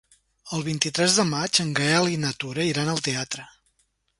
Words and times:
El 0.59 0.63
vint-i-tres 0.67 1.17
de 1.19 1.25
maig 1.33 1.61
en 1.65 1.69
Gaël 1.81 2.09
i 2.15 2.17
na 2.25 2.35
Tura 2.45 2.67
iran 2.71 2.93
al 2.95 3.07
teatre. 3.11 3.47